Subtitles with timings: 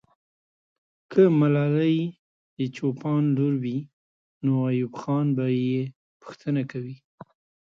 [1.11, 1.97] که ملالۍ
[2.57, 3.77] د چوپان لور وي،
[4.43, 5.79] نو ایوب خان به یې
[6.21, 6.97] پوښتنه کوي.